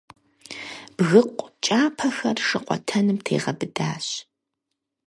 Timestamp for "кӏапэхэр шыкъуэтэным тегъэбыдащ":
1.65-4.07